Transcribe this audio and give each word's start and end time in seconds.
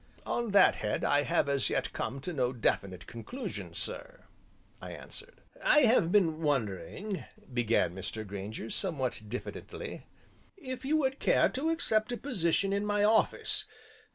"On 0.25 0.49
that 0.49 0.77
head 0.77 1.03
I 1.03 1.21
have 1.21 1.47
as 1.47 1.69
yet 1.69 1.93
come 1.93 2.19
to 2.21 2.33
no 2.33 2.51
definite 2.51 3.05
conclusion, 3.05 3.75
sir," 3.75 4.23
I 4.81 4.93
answered. 4.93 5.41
"I 5.63 5.81
have 5.81 6.11
been 6.11 6.41
wondering," 6.41 7.23
began 7.53 7.93
Mr. 7.93 8.25
Grainger, 8.25 8.71
somewhat 8.71 9.21
diffidently, 9.27 10.07
"if 10.57 10.83
you 10.83 10.97
would 10.97 11.19
care 11.19 11.49
to 11.49 11.69
accept 11.69 12.11
a 12.11 12.17
position 12.17 12.73
in 12.73 12.83
my 12.83 13.03
office. 13.03 13.65